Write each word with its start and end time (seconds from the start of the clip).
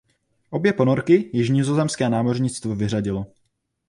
Obě 0.49 0.73
ponorky 0.73 1.29
již 1.37 1.49
nizozemské 1.49 2.09
námořnictvo 2.09 2.75
vyřadilo. 2.75 3.25